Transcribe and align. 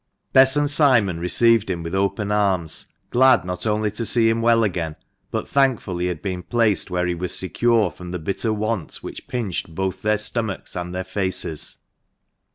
Bess 0.33 0.57
and 0.57 0.67
Simon 0.67 1.19
received 1.19 1.69
him 1.69 1.83
with 1.83 1.93
open 1.93 2.31
arms, 2.31 2.87
glad 3.11 3.45
not 3.45 3.67
only 3.67 3.91
to 3.91 4.03
see 4.03 4.27
him 4.29 4.41
well 4.41 4.63
again, 4.63 4.95
but 5.29 5.47
thankful 5.47 5.99
he 5.99 6.07
had 6.07 6.23
been 6.23 6.41
placed 6.41 6.89
where 6.89 7.05
he 7.05 7.13
was 7.13 7.35
secure 7.37 7.91
from 7.91 8.09
the 8.09 8.17
bitter 8.17 8.51
want 8.51 8.95
which 9.03 9.27
pinched 9.27 9.75
both 9.75 10.01
their 10.01 10.17
stomachs 10.17 10.75
and 10.75 10.95
their 10.95 11.03
faces. 11.03 11.77